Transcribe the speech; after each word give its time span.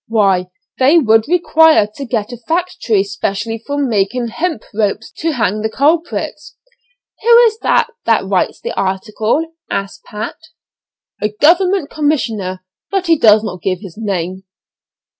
Why, 0.07 0.47
they 0.79 0.97
would 0.97 1.27
require 1.27 1.87
to 1.93 2.05
get 2.05 2.31
a 2.31 2.37
factory 2.47 3.03
specially 3.03 3.59
for 3.67 3.77
making 3.77 4.29
hemp 4.29 4.63
ropes 4.73 5.11
to 5.17 5.33
hang 5.33 5.61
the 5.61 5.69
culprits." 5.69 6.55
"Who 7.21 7.29
is 7.41 7.59
it 7.61 7.87
that 8.05 8.25
writes 8.25 8.59
the 8.59 8.73
article?" 8.73 9.53
asked 9.69 10.03
Pat. 10.05 10.37
"A 11.21 11.29
government 11.29 11.91
commissioner, 11.91 12.65
but 12.89 13.05
he 13.05 13.15
does 13.15 13.43
not 13.43 13.61
give 13.61 13.81
his 13.81 13.95
name." 13.95 14.43